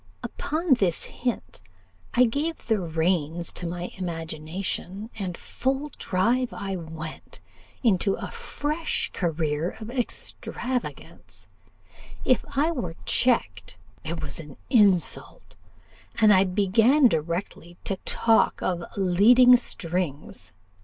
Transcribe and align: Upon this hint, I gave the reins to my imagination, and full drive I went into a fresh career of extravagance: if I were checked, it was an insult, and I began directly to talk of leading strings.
Upon 0.23 0.73
this 0.73 1.03
hint, 1.03 1.61
I 2.15 2.25
gave 2.25 2.65
the 2.65 2.79
reins 2.79 3.53
to 3.53 3.67
my 3.67 3.91
imagination, 3.97 5.11
and 5.19 5.37
full 5.37 5.91
drive 5.95 6.51
I 6.51 6.75
went 6.75 7.39
into 7.83 8.15
a 8.15 8.31
fresh 8.31 9.11
career 9.13 9.69
of 9.79 9.91
extravagance: 9.91 11.49
if 12.25 12.43
I 12.57 12.71
were 12.71 12.95
checked, 13.05 13.77
it 14.03 14.23
was 14.23 14.39
an 14.39 14.57
insult, 14.71 15.55
and 16.19 16.33
I 16.33 16.45
began 16.45 17.07
directly 17.07 17.77
to 17.83 17.97
talk 17.97 18.59
of 18.63 18.83
leading 18.97 19.55
strings. 19.55 20.51